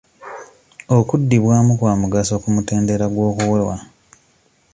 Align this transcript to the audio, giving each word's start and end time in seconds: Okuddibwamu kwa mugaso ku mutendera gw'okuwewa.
Okuddibwamu 0.97 1.71
kwa 1.79 1.93
mugaso 2.01 2.33
ku 2.41 2.47
mutendera 2.55 3.05
gw'okuwewa. 3.13 3.75